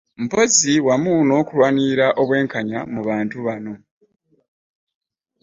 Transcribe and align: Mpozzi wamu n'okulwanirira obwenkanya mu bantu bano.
Mpozzi 0.23 0.73
wamu 0.87 1.13
n'okulwanirira 1.27 2.07
obwenkanya 2.21 2.79
mu 2.93 3.01
bantu 3.07 3.37
bano. 3.47 3.73